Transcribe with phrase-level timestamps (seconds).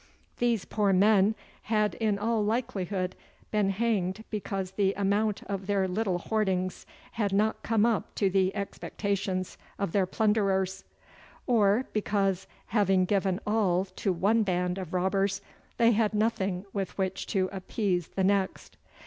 [0.39, 3.15] These poor men had in all likelihood
[3.51, 8.55] been hanged because the amount of their little hoardings had not come up to the
[8.55, 10.85] expectations of their plunderers;
[11.45, 15.39] or because, having given all to one band of robbers,
[15.77, 18.77] they had nothing with which to appease the next.